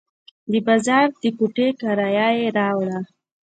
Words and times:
د 0.51 0.53
بازار 0.67 1.07
د 1.21 1.23
کوټې 1.37 1.67
کرایه 1.79 2.27
یې 2.39 2.47
راوړه. 2.57 2.99